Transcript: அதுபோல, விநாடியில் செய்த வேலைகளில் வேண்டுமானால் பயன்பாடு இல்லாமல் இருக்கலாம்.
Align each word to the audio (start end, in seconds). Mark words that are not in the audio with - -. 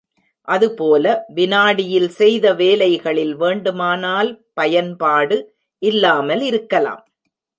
அதுபோல, 0.47 1.03
விநாடியில் 1.35 2.07
செய்த 2.11 2.53
வேலைகளில் 2.53 3.35
வேண்டுமானால் 3.35 4.31
பயன்பாடு 4.53 5.37
இல்லாமல் 5.81 6.41
இருக்கலாம். 6.41 7.03